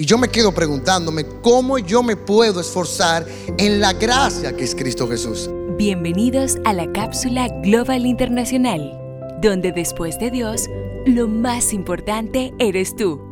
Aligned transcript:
Y 0.00 0.06
yo 0.06 0.16
me 0.16 0.28
quedo 0.28 0.50
preguntándome 0.50 1.26
cómo 1.42 1.76
yo 1.76 2.02
me 2.02 2.16
puedo 2.16 2.62
esforzar 2.62 3.26
en 3.58 3.82
la 3.82 3.92
gracia 3.92 4.56
que 4.56 4.64
es 4.64 4.74
Cristo 4.74 5.06
Jesús. 5.06 5.50
Bienvenidos 5.76 6.56
a 6.64 6.72
la 6.72 6.90
cápsula 6.90 7.48
Global 7.62 8.06
Internacional, 8.06 8.98
donde 9.42 9.72
después 9.72 10.18
de 10.18 10.30
Dios, 10.30 10.70
lo 11.04 11.28
más 11.28 11.74
importante 11.74 12.54
eres 12.58 12.96
tú. 12.96 13.29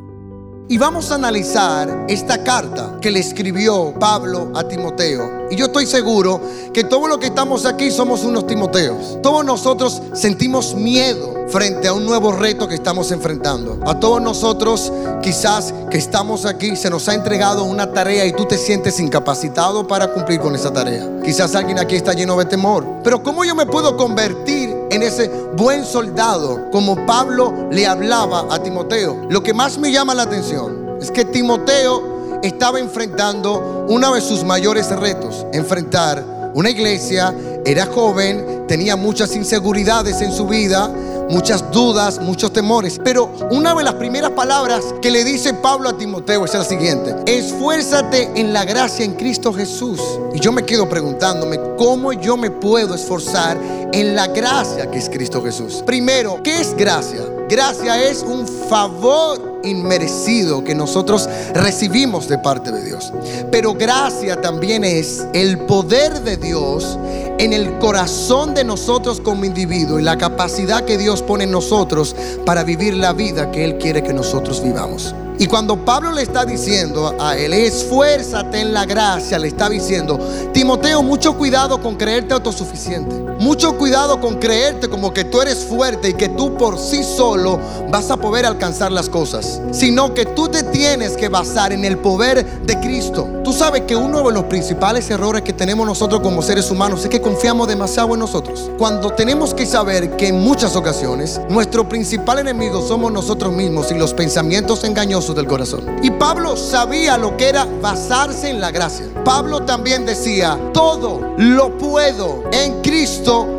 Y 0.70 0.76
vamos 0.76 1.10
a 1.10 1.14
analizar 1.14 2.04
esta 2.08 2.44
carta 2.44 2.98
que 3.00 3.10
le 3.10 3.20
escribió 3.20 3.94
Pablo 3.98 4.52
a 4.54 4.64
Timoteo. 4.64 5.46
Y 5.50 5.56
yo 5.56 5.64
estoy 5.64 5.86
seguro 5.86 6.42
que 6.74 6.84
todos 6.84 7.08
los 7.08 7.16
que 7.16 7.28
estamos 7.28 7.64
aquí 7.64 7.90
somos 7.90 8.22
unos 8.22 8.46
Timoteos. 8.46 9.22
Todos 9.22 9.46
nosotros 9.46 10.02
sentimos 10.12 10.74
miedo 10.74 11.46
frente 11.48 11.88
a 11.88 11.94
un 11.94 12.04
nuevo 12.04 12.32
reto 12.32 12.68
que 12.68 12.74
estamos 12.74 13.10
enfrentando. 13.12 13.80
A 13.86 13.98
todos 13.98 14.20
nosotros 14.20 14.92
quizás 15.22 15.72
que 15.90 15.96
estamos 15.96 16.44
aquí 16.44 16.76
se 16.76 16.90
nos 16.90 17.08
ha 17.08 17.14
entregado 17.14 17.64
una 17.64 17.90
tarea 17.90 18.26
y 18.26 18.34
tú 18.34 18.44
te 18.44 18.58
sientes 18.58 19.00
incapacitado 19.00 19.86
para 19.88 20.12
cumplir 20.12 20.38
con 20.38 20.54
esa 20.54 20.70
tarea. 20.70 21.08
Quizás 21.24 21.54
alguien 21.54 21.78
aquí 21.78 21.96
está 21.96 22.12
lleno 22.12 22.36
de 22.38 22.44
temor. 22.44 22.84
Pero 23.02 23.22
¿cómo 23.22 23.42
yo 23.42 23.54
me 23.54 23.64
puedo 23.64 23.96
convertir 23.96 24.57
en 24.90 25.02
ese 25.02 25.28
buen 25.56 25.84
soldado 25.84 26.70
como 26.70 27.06
Pablo 27.06 27.68
le 27.70 27.86
hablaba 27.86 28.46
a 28.54 28.62
Timoteo? 28.62 29.26
Lo 29.28 29.42
que 29.42 29.54
más 29.54 29.78
me 29.78 29.92
llama 29.92 30.14
la 30.14 30.22
atención 30.22 30.98
es 31.00 31.10
que 31.10 31.24
Timoteo 31.24 32.40
estaba 32.42 32.78
enfrentando 32.78 33.86
uno 33.88 34.14
de 34.14 34.20
sus 34.20 34.44
mayores 34.44 34.90
retos, 34.90 35.46
enfrentar 35.52 36.24
una 36.54 36.70
iglesia, 36.70 37.34
era 37.64 37.86
joven, 37.86 38.64
tenía 38.66 38.96
muchas 38.96 39.34
inseguridades 39.36 40.20
en 40.20 40.32
su 40.32 40.46
vida, 40.46 40.90
muchas 41.30 41.70
dudas, 41.70 42.20
muchos 42.20 42.52
temores. 42.52 43.00
Pero 43.02 43.30
una 43.50 43.74
de 43.74 43.84
las 43.84 43.94
primeras 43.94 44.32
palabras 44.32 44.94
que 45.00 45.10
le 45.10 45.24
dice 45.24 45.54
Pablo 45.54 45.88
a 45.88 45.96
Timoteo 45.96 46.44
es 46.44 46.54
la 46.54 46.64
siguiente. 46.64 47.14
Esfuérzate 47.26 48.30
en 48.34 48.52
la 48.52 48.64
gracia 48.64 49.04
en 49.04 49.14
Cristo 49.14 49.52
Jesús. 49.52 50.00
Y 50.34 50.40
yo 50.40 50.52
me 50.52 50.64
quedo 50.64 50.88
preguntándome 50.88 51.58
cómo 51.76 52.12
yo 52.12 52.36
me 52.36 52.50
puedo 52.50 52.94
esforzar 52.94 53.56
en 53.92 54.14
la 54.14 54.26
gracia 54.28 54.90
que 54.90 54.98
es 54.98 55.08
Cristo 55.08 55.42
Jesús. 55.42 55.82
Primero, 55.86 56.40
¿qué 56.42 56.60
es 56.60 56.74
gracia? 56.76 57.24
Gracia 57.48 58.02
es 58.02 58.22
un 58.22 58.46
favor 58.46 59.47
inmerecido 59.64 60.64
que 60.64 60.74
nosotros 60.74 61.28
recibimos 61.54 62.28
de 62.28 62.38
parte 62.38 62.70
de 62.70 62.84
Dios. 62.84 63.12
Pero 63.50 63.74
gracia 63.74 64.40
también 64.40 64.84
es 64.84 65.26
el 65.32 65.58
poder 65.58 66.20
de 66.22 66.36
Dios 66.36 66.98
en 67.38 67.52
el 67.52 67.78
corazón 67.78 68.54
de 68.54 68.64
nosotros 68.64 69.20
como 69.20 69.44
individuo 69.44 69.98
y 70.00 70.02
la 70.02 70.18
capacidad 70.18 70.84
que 70.84 70.98
Dios 70.98 71.22
pone 71.22 71.44
en 71.44 71.50
nosotros 71.50 72.14
para 72.44 72.64
vivir 72.64 72.94
la 72.94 73.12
vida 73.12 73.50
que 73.50 73.64
Él 73.64 73.78
quiere 73.78 74.02
que 74.02 74.12
nosotros 74.12 74.62
vivamos. 74.62 75.14
Y 75.38 75.46
cuando 75.46 75.84
Pablo 75.84 76.10
le 76.10 76.22
está 76.22 76.44
diciendo 76.44 77.14
a 77.20 77.36
él, 77.36 77.52
esfuérzate 77.52 78.60
en 78.60 78.74
la 78.74 78.84
gracia, 78.84 79.38
le 79.38 79.46
está 79.46 79.68
diciendo, 79.68 80.18
Timoteo, 80.52 81.00
mucho 81.04 81.38
cuidado 81.38 81.80
con 81.80 81.94
creerte 81.94 82.34
autosuficiente. 82.34 83.27
Mucho 83.38 83.78
cuidado 83.78 84.20
con 84.20 84.36
creerte 84.40 84.88
como 84.88 85.14
que 85.14 85.24
tú 85.24 85.40
eres 85.40 85.64
fuerte 85.64 86.08
y 86.08 86.14
que 86.14 86.28
tú 86.28 86.56
por 86.56 86.76
sí 86.76 87.04
solo 87.04 87.60
vas 87.88 88.10
a 88.10 88.16
poder 88.16 88.44
alcanzar 88.44 88.90
las 88.90 89.08
cosas. 89.08 89.60
Sino 89.70 90.12
que 90.12 90.24
tú 90.24 90.48
te 90.48 90.64
tienes 90.64 91.16
que 91.16 91.28
basar 91.28 91.72
en 91.72 91.84
el 91.84 91.98
poder 91.98 92.44
de 92.62 92.80
Cristo. 92.80 93.28
Tú 93.44 93.52
sabes 93.52 93.82
que 93.82 93.94
uno 93.94 94.26
de 94.26 94.34
los 94.34 94.44
principales 94.44 95.08
errores 95.10 95.42
que 95.42 95.52
tenemos 95.52 95.86
nosotros 95.86 96.20
como 96.20 96.42
seres 96.42 96.68
humanos 96.70 97.04
es 97.04 97.10
que 97.10 97.20
confiamos 97.20 97.68
demasiado 97.68 98.12
en 98.14 98.20
nosotros. 98.20 98.70
Cuando 98.76 99.10
tenemos 99.10 99.54
que 99.54 99.66
saber 99.66 100.16
que 100.16 100.28
en 100.28 100.40
muchas 100.40 100.74
ocasiones 100.74 101.40
nuestro 101.48 101.88
principal 101.88 102.40
enemigo 102.40 102.82
somos 102.86 103.12
nosotros 103.12 103.52
mismos 103.52 103.92
y 103.92 103.94
los 103.94 104.14
pensamientos 104.14 104.82
engañosos 104.82 105.36
del 105.36 105.46
corazón. 105.46 105.84
Y 106.02 106.10
Pablo 106.10 106.56
sabía 106.56 107.16
lo 107.16 107.36
que 107.36 107.48
era 107.48 107.66
basarse 107.80 108.50
en 108.50 108.60
la 108.60 108.72
gracia. 108.72 109.06
Pablo 109.24 109.62
también 109.62 110.04
decía, 110.06 110.58
todo 110.72 111.34
lo 111.36 111.78
puedo 111.78 112.44
en 112.52 112.80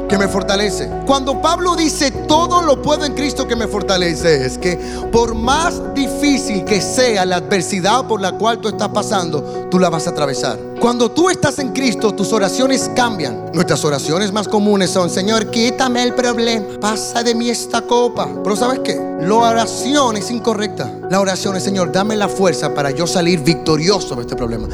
Que 0.09 0.17
me 0.17 0.27
fortalece. 0.27 0.89
Cuando 1.05 1.39
Pablo 1.39 1.75
dice 1.75 2.09
todo 2.09 2.63
lo 2.63 2.81
puedo 2.81 3.05
en 3.05 3.13
Cristo 3.13 3.47
que 3.47 3.55
me 3.55 3.67
fortalece, 3.67 4.43
es 4.43 4.57
que 4.57 4.75
por 5.11 5.35
más 5.35 5.93
difícil 5.93 6.65
que 6.65 6.81
sea 6.81 7.23
la 7.23 7.35
adversidad 7.35 8.07
por 8.07 8.19
la 8.19 8.31
cual 8.31 8.57
tú 8.57 8.69
estás 8.69 8.89
pasando, 8.89 9.67
tú 9.69 9.77
la 9.77 9.91
vas 9.91 10.07
a 10.07 10.09
atravesar. 10.09 10.57
Cuando 10.79 11.11
tú 11.11 11.29
estás 11.29 11.59
en 11.59 11.73
Cristo, 11.73 12.15
tus 12.15 12.33
oraciones 12.33 12.89
cambian. 12.95 13.51
Nuestras 13.53 13.85
oraciones 13.85 14.31
más 14.31 14.47
comunes 14.47 14.89
son, 14.89 15.11
Señor, 15.11 15.51
quítame 15.51 16.01
el 16.01 16.15
problema, 16.15 16.65
pasa 16.81 17.21
de 17.21 17.35
mí 17.35 17.51
esta 17.51 17.83
copa. 17.83 18.27
Pero 18.43 18.55
¿sabes 18.55 18.79
qué? 18.79 18.99
La 19.21 19.35
oración 19.35 20.17
es 20.17 20.31
incorrecta. 20.31 20.91
La 21.11 21.19
oración 21.19 21.55
es, 21.55 21.63
Señor, 21.63 21.91
dame 21.91 22.15
la 22.15 22.27
fuerza 22.27 22.73
para 22.73 22.89
yo 22.89 23.05
salir 23.05 23.41
victorioso 23.41 24.15
de 24.15 24.21
este 24.21 24.35
problema. 24.35 24.67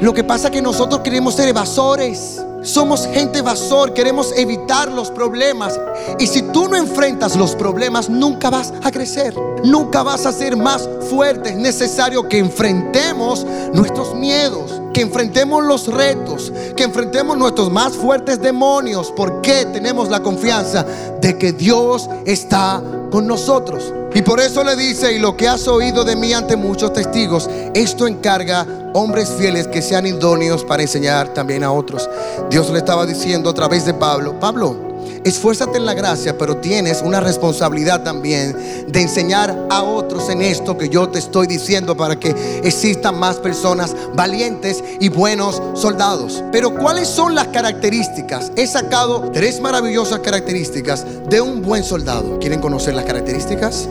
Lo 0.00 0.14
que 0.14 0.22
pasa 0.22 0.48
es 0.48 0.52
que 0.52 0.62
nosotros 0.62 1.00
queremos 1.00 1.34
ser 1.34 1.48
evasores. 1.48 2.45
Somos 2.66 3.06
gente 3.06 3.38
evasor, 3.38 3.94
queremos 3.94 4.32
evitar 4.36 4.90
los 4.90 5.12
problemas. 5.12 5.78
Y 6.18 6.26
si 6.26 6.42
tú 6.42 6.66
no 6.66 6.76
enfrentas 6.76 7.36
los 7.36 7.54
problemas, 7.54 8.10
nunca 8.10 8.50
vas 8.50 8.72
a 8.82 8.90
crecer. 8.90 9.36
Nunca 9.62 10.02
vas 10.02 10.26
a 10.26 10.32
ser 10.32 10.56
más 10.56 10.88
fuerte. 11.08 11.50
Es 11.50 11.56
necesario 11.56 12.28
que 12.28 12.38
enfrentemos 12.38 13.46
nuestros 13.72 14.16
miedos, 14.16 14.82
que 14.92 15.02
enfrentemos 15.02 15.62
los 15.64 15.86
retos, 15.86 16.52
que 16.74 16.82
enfrentemos 16.82 17.38
nuestros 17.38 17.70
más 17.70 17.92
fuertes 17.92 18.42
demonios. 18.42 19.12
Porque 19.14 19.66
tenemos 19.72 20.08
la 20.08 20.20
confianza 20.20 20.84
de 21.20 21.38
que 21.38 21.52
Dios 21.52 22.10
está 22.24 22.82
con 23.10 23.26
nosotros. 23.26 23.92
Y 24.14 24.22
por 24.22 24.40
eso 24.40 24.64
le 24.64 24.76
dice, 24.76 25.12
y 25.12 25.18
lo 25.18 25.36
que 25.36 25.48
has 25.48 25.68
oído 25.68 26.04
de 26.04 26.16
mí 26.16 26.32
ante 26.32 26.56
muchos 26.56 26.92
testigos, 26.92 27.50
esto 27.74 28.06
encarga 28.06 28.66
hombres 28.94 29.28
fieles 29.36 29.68
que 29.68 29.82
sean 29.82 30.06
idóneos 30.06 30.64
para 30.64 30.82
enseñar 30.82 31.34
también 31.34 31.62
a 31.64 31.72
otros. 31.72 32.08
Dios 32.48 32.70
le 32.70 32.78
estaba 32.78 33.04
diciendo 33.04 33.50
a 33.50 33.54
través 33.54 33.84
de 33.84 33.92
Pablo, 33.92 34.40
Pablo, 34.40 34.85
esfuérzate 35.28 35.76
en 35.78 35.86
la 35.86 35.94
gracia, 35.94 36.38
pero 36.38 36.58
tienes 36.58 37.02
una 37.02 37.18
responsabilidad 37.18 38.04
también 38.04 38.86
de 38.86 39.02
enseñar 39.02 39.66
a 39.70 39.82
otros 39.82 40.28
en 40.30 40.40
esto 40.40 40.78
que 40.78 40.88
yo 40.88 41.08
te 41.08 41.18
estoy 41.18 41.48
diciendo 41.48 41.96
para 41.96 42.18
que 42.18 42.30
existan 42.62 43.18
más 43.18 43.36
personas 43.36 43.94
valientes 44.14 44.82
y 45.00 45.08
buenos 45.08 45.60
soldados. 45.74 46.44
Pero 46.52 46.76
¿cuáles 46.76 47.08
son 47.08 47.34
las 47.34 47.48
características? 47.48 48.52
He 48.54 48.68
sacado 48.68 49.30
tres 49.32 49.60
maravillosas 49.60 50.20
características 50.20 51.04
de 51.28 51.40
un 51.40 51.60
buen 51.60 51.82
soldado. 51.82 52.38
¿Quieren 52.38 52.60
conocer 52.60 52.94
las 52.94 53.04
características? 53.04 53.88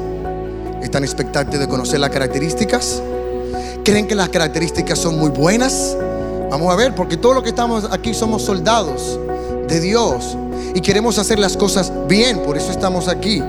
¿Están 0.81 1.03
expectantes 1.03 1.59
de 1.59 1.67
conocer 1.67 1.99
las 1.99 2.11
características? 2.11 3.01
¿Creen 3.83 4.07
que 4.07 4.15
las 4.15 4.29
características 4.29 4.99
son 4.99 5.19
muy 5.19 5.31
buenas? 5.31 5.97
Vamos 6.49 6.71
a 6.71 6.75
ver, 6.77 6.95
porque 6.95 7.17
todos 7.17 7.35
los 7.35 7.43
que 7.43 7.49
estamos 7.49 7.89
aquí 7.91 8.13
somos 8.13 8.43
soldados 8.43 9.19
de 9.67 9.79
Dios 9.81 10.37
y 10.73 10.81
queremos 10.81 11.17
hacer 11.17 11.39
las 11.39 11.57
cosas 11.57 11.91
bien, 12.07 12.39
por 12.43 12.57
eso 12.57 12.71
estamos 12.71 13.07
aquí. 13.07 13.41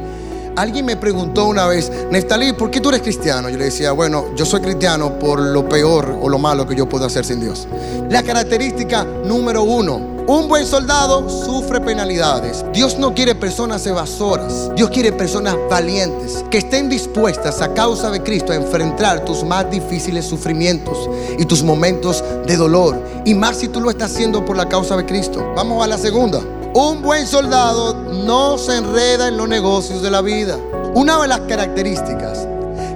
Alguien 0.57 0.87
me 0.87 0.97
preguntó 0.97 1.47
una 1.47 1.67
vez, 1.67 1.93
Neftalí, 2.11 2.55
¿por 2.55 2.71
qué 2.71 2.81
tú 2.81 2.89
eres 2.89 3.03
cristiano? 3.03 3.51
Yo 3.51 3.59
le 3.59 3.67
decía, 3.67 3.93
bueno, 3.93 4.35
yo 4.35 4.47
soy 4.47 4.63
cristiano 4.63 5.19
por 5.19 5.39
lo 5.39 5.69
peor 5.69 6.19
o 6.19 6.31
lo 6.31 6.39
malo 6.39 6.67
que 6.67 6.75
yo 6.75 6.89
puedo 6.89 7.05
hacer 7.05 7.27
sin 7.27 7.41
Dios. 7.41 7.69
La 8.09 8.23
característica 8.23 9.05
número 9.05 9.65
uno, 9.65 10.17
un 10.27 10.49
buen 10.49 10.67
soldado 10.67 11.29
sufre 11.29 11.83
penalidades. 11.83 12.65
Dios 12.73 12.99
no 12.99 13.13
quiere 13.13 13.35
personas 13.35 13.87
evasoras. 13.87 14.71
Dios 14.75 14.89
quiere 14.89 15.13
personas 15.13 15.57
valientes 15.69 16.43
que 16.51 16.59
estén 16.59 16.89
dispuestas 16.89 17.61
a 17.61 17.75
causa 17.75 18.11
de 18.11 18.23
Cristo 18.23 18.53
a 18.53 18.57
enfrentar 18.57 19.27
tus 19.27 19.45
más 19.45 19.71
difíciles 19.71 20.25
sufrimientos 20.25 21.11
y 21.39 21.45
tus 21.45 21.63
momentos 21.63 22.25
de 22.47 22.57
dolor. 22.57 22.99
Y 23.27 23.35
más 23.35 23.59
si 23.59 23.69
tú 23.69 23.79
lo 23.79 23.91
estás 23.91 24.15
haciendo 24.15 24.43
por 24.43 24.57
la 24.57 24.71
causa 24.71 24.97
de 24.97 25.05
Cristo. 25.05 25.53
Vamos 25.55 25.85
a 25.85 25.87
la 25.87 25.99
segunda. 25.99 26.41
Un 26.79 27.01
buen 27.01 27.27
soldado 27.27 27.95
no 27.95 28.59
se 28.59 28.77
enreda 28.77 29.29
en 29.29 29.39
los 29.39 29.49
negocios 29.49 30.03
de 30.03 30.11
la 30.11 30.21
vida. 30.21 30.59
Una 30.95 31.19
de 31.23 31.27
las 31.27 31.41
características 31.41 32.47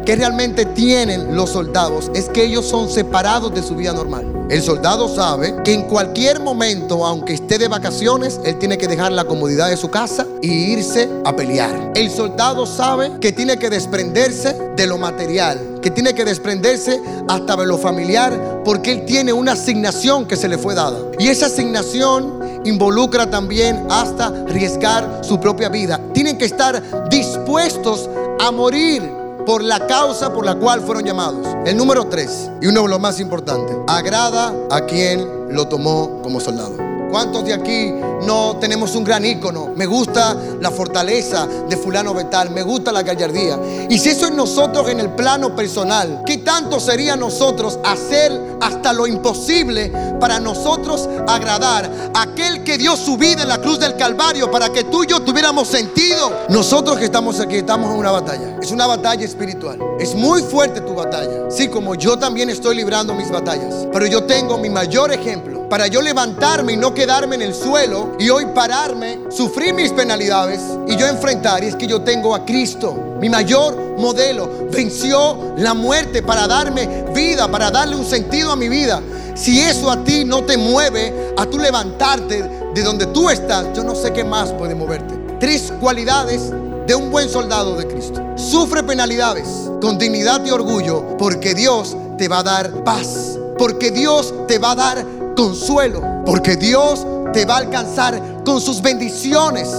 que 0.05 0.17
realmente 0.17 0.67
tienen 0.67 1.35
los 1.35 1.49
soldados 1.49 2.11
es 2.15 2.29
que 2.29 2.45
ellos 2.45 2.67
son 2.67 2.91
separados 2.91 3.55
de 3.55 3.63
su 3.63 3.75
vida 3.77 3.95
normal. 3.95 4.41
El 4.51 4.61
soldado 4.61 5.09
sabe 5.09 5.55
que 5.65 5.73
en 5.73 5.85
cualquier 5.85 6.41
momento, 6.41 7.07
aunque 7.07 7.33
esté 7.33 7.57
de 7.57 7.69
vacaciones, 7.69 8.39
él 8.45 8.59
tiene 8.59 8.77
que 8.77 8.87
dejar 8.87 9.13
la 9.13 9.25
comodidad 9.25 9.71
de 9.71 9.79
su 9.79 9.89
casa 9.91 10.27
y 10.43 10.51
irse 10.51 11.09
a 11.25 11.35
pelear. 11.35 11.93
El 11.95 12.11
soldado 12.11 12.67
sabe 12.67 13.13
que 13.19 13.33
tiene 13.33 13.57
que 13.57 13.71
desprenderse 13.71 14.59
de 14.77 14.87
lo 14.87 14.99
material, 14.99 15.79
que 15.81 15.91
tiene 15.91 16.13
que 16.13 16.27
desprenderse 16.27 17.01
hasta 17.29 17.57
de 17.57 17.65
lo 17.65 17.79
familiar, 17.79 18.61
porque 18.63 18.93
él 18.93 19.05
tiene 19.07 19.33
una 19.33 19.53
asignación 19.53 20.27
que 20.27 20.37
se 20.37 20.49
le 20.49 20.59
fue 20.59 20.75
dada. 20.75 20.99
Y 21.19 21.29
esa 21.29 21.47
asignación 21.47 22.40
involucra 22.65 23.29
también 23.31 23.87
hasta 23.91 24.27
arriesgar 24.27 25.21
su 25.23 25.41
propia 25.41 25.69
vida. 25.69 26.01
Tienen 26.13 26.39
que 26.39 26.45
estar 26.45 27.09
dispuestos 27.09 28.09
a 28.39 28.51
morir 28.51 29.03
por 29.47 29.63
la 29.63 29.87
causa 29.87 30.33
por 30.33 30.45
la 30.45 30.55
cual 30.55 30.81
fueron 30.81 31.05
llamados. 31.05 31.47
El 31.67 31.77
número 31.77 32.07
tres, 32.07 32.51
y 32.61 32.67
uno 32.67 32.83
de 32.83 32.89
los 32.89 33.01
más 33.01 33.21
importantes, 33.21 33.77
agrada 33.87 34.55
a 34.71 34.87
quien 34.87 35.55
lo 35.55 35.67
tomó 35.69 36.21
como 36.23 36.41
soldado. 36.41 36.90
¿Cuántos 37.11 37.45
de 37.45 37.53
aquí 37.53 37.93
no 38.25 38.57
tenemos 38.61 38.95
un 38.95 39.03
gran 39.03 39.25
ícono? 39.25 39.73
Me 39.75 39.85
gusta 39.85 40.37
la 40.61 40.71
fortaleza 40.71 41.47
de 41.69 41.77
fulano 41.77 42.15
Betal, 42.15 42.51
me 42.51 42.63
gusta 42.63 42.93
la 42.93 43.03
gallardía. 43.03 43.59
Y 43.89 43.99
si 43.99 44.11
eso 44.11 44.27
es 44.27 44.33
nosotros 44.33 44.89
en 44.89 45.01
el 45.01 45.11
plano 45.11 45.57
personal, 45.57 46.23
¿qué 46.25 46.39
tanto 46.39 46.79
sería 46.79 47.17
nosotros 47.17 47.81
hacer 47.85 48.59
hasta 48.61 48.93
lo 48.93 49.09
imposible 49.09 49.93
para 50.21 50.39
nosotros 50.39 51.09
agradar 51.27 51.91
a 52.15 52.23
aquel 52.23 52.63
que 52.63 52.79
dio 52.79 52.97
su 52.97 53.17
vida 53.17 53.43
en 53.43 53.49
la 53.49 53.59
cruz 53.59 53.81
del 53.81 53.97
Calvario 53.97 54.49
para 54.49 54.69
que 54.71 54.85
tú 54.85 55.03
y 55.03 55.09
yo 55.09 55.21
tuviéramos 55.21 55.67
sentido? 55.67 56.33
Nosotros 56.49 56.97
que 56.97 57.07
estamos 57.07 57.41
aquí 57.41 57.57
estamos 57.57 57.91
en 57.91 57.99
una 57.99 58.13
batalla. 58.13 58.57
Es 58.63 58.71
una 58.71 58.87
batalla 58.87 59.25
espiritual. 59.25 59.79
Es 59.99 60.15
muy 60.15 60.43
fuerte 60.43 60.81
tu 60.81 60.95
batalla. 60.95 61.51
Sí, 61.51 61.67
como 61.67 61.97
yo 61.97 62.17
también 62.19 62.51
estoy 62.51 62.77
librando 62.77 63.15
mis 63.15 63.31
batallas. 63.31 63.89
Pero 63.93 64.07
yo 64.07 64.23
tengo 64.25 64.59
mi 64.59 64.71
mayor 64.71 65.13
ejemplo 65.13 65.50
para 65.71 65.87
yo 65.87 66.03
levantarme 66.03 66.73
y 66.73 66.77
no 66.77 66.93
quedarme 66.93 67.37
en 67.37 67.43
el 67.43 67.55
suelo 67.55 68.17
y 68.19 68.29
hoy 68.29 68.47
pararme, 68.53 69.21
sufrir 69.31 69.73
mis 69.73 69.93
penalidades 69.93 70.61
y 70.89 70.97
yo 70.97 71.07
enfrentar. 71.07 71.63
Y 71.63 71.69
es 71.69 71.77
que 71.77 71.87
yo 71.87 72.03
tengo 72.03 72.35
a 72.35 72.45
Cristo, 72.45 73.17
mi 73.21 73.31
mayor 73.31 73.77
modelo. 73.97 74.69
Venció 74.73 75.55
la 75.57 75.73
muerte 75.73 76.23
para 76.23 76.49
darme 76.49 77.05
vida, 77.15 77.49
para 77.49 77.71
darle 77.71 77.95
un 77.95 78.05
sentido 78.05 78.51
a 78.51 78.57
mi 78.57 78.69
vida. 78.69 79.01
Si 79.37 79.61
eso 79.61 79.91
a 79.91 80.03
ti 80.03 80.25
no 80.25 80.43
te 80.43 80.59
mueve 80.59 81.33
a 81.39 81.47
tú 81.47 81.57
levantarte 81.57 82.43
de 82.75 82.83
donde 82.83 83.07
tú 83.07 83.31
estás, 83.31 83.67
yo 83.73 83.85
no 83.85 83.95
sé 83.95 84.13
qué 84.13 84.25
más 84.25 84.53
puede 84.53 84.75
moverte. 84.75 85.15
Tres 85.39 85.73
cualidades 85.81 86.51
de 86.87 86.95
un 86.97 87.13
buen 87.13 87.29
soldado 87.29 87.77
de 87.77 87.87
Cristo. 87.87 88.21
Sufre 88.35 88.83
penalidades 88.83 89.47
con 89.81 89.99
dignidad 89.99 90.45
y 90.45 90.51
orgullo 90.51 91.17
porque 91.17 91.55
Dios 91.55 91.97
te 92.19 92.27
va 92.27 92.41
a 92.41 92.43
dar 92.43 92.83
paz. 92.83 93.39
Porque 93.57 93.91
Dios 93.91 94.35
te 94.49 94.59
va 94.59 94.73
a 94.73 94.75
dar 94.75 95.20
consuelo, 95.41 96.03
porque 96.27 96.55
Dios 96.55 97.07
te 97.33 97.47
va 97.47 97.55
a 97.55 97.59
alcanzar 97.61 98.43
con 98.45 98.61
sus 98.61 98.83
bendiciones, 98.83 99.71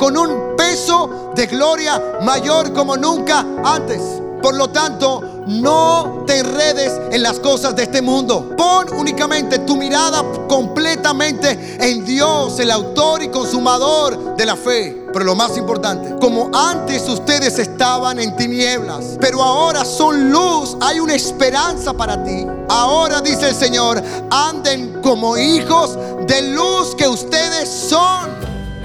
con 0.00 0.16
un 0.16 0.56
peso 0.56 1.30
de 1.36 1.46
gloria 1.46 2.02
mayor 2.22 2.72
como 2.72 2.96
nunca 2.96 3.46
antes. 3.64 4.00
Por 4.42 4.56
lo 4.56 4.70
tanto, 4.70 5.33
no 5.46 6.24
te 6.26 6.38
enredes 6.38 6.92
en 7.12 7.22
las 7.22 7.38
cosas 7.40 7.76
de 7.76 7.84
este 7.84 8.02
mundo. 8.02 8.54
Pon 8.56 8.86
únicamente 8.94 9.58
tu 9.60 9.76
mirada 9.76 10.22
completamente 10.48 11.78
en 11.80 12.04
Dios, 12.04 12.58
el 12.58 12.70
autor 12.70 13.22
y 13.22 13.28
consumador 13.28 14.36
de 14.36 14.46
la 14.46 14.56
fe. 14.56 15.04
Pero 15.12 15.24
lo 15.24 15.34
más 15.34 15.56
importante, 15.56 16.16
como 16.20 16.50
antes 16.54 17.08
ustedes 17.08 17.58
estaban 17.58 18.18
en 18.18 18.34
tinieblas, 18.36 19.16
pero 19.20 19.42
ahora 19.42 19.84
son 19.84 20.30
luz, 20.30 20.76
hay 20.80 20.98
una 20.98 21.14
esperanza 21.14 21.92
para 21.92 22.22
ti. 22.24 22.46
Ahora 22.68 23.20
dice 23.20 23.50
el 23.50 23.54
Señor, 23.54 24.02
anden 24.30 25.00
como 25.02 25.36
hijos 25.36 25.96
de 26.26 26.42
luz 26.52 26.94
que 26.96 27.06
ustedes 27.06 27.68
son. 27.68 28.28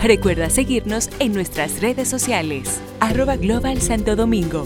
Recuerda 0.02 0.50
seguirnos 0.50 1.10
en 1.20 1.34
nuestras 1.34 1.82
redes 1.82 2.08
sociales, 2.08 2.70
arroba 3.00 3.36
Global 3.36 3.82
Santo 3.82 4.16
Domingo 4.16 4.66